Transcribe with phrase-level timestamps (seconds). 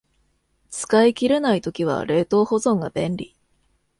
[0.71, 3.35] 使い切れない時は冷凍保存が便利